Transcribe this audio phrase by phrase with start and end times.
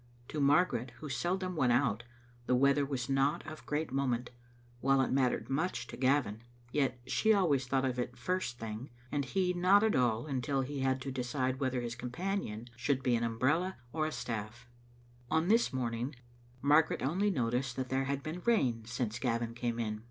[0.29, 2.03] To Margaret, who seldom went out,
[2.47, 4.31] the weather was not of great moment,
[4.79, 8.89] while it mattered much to Gavin, yet she always thought of it the first thing,
[9.11, 13.03] and he not at all until he had to de cide whether his companion should
[13.03, 14.65] be an umbrella or a stafiE.
[15.29, 16.15] On this morning
[16.63, 19.99] Margaret only noticed that there had been rain since Gavin came in.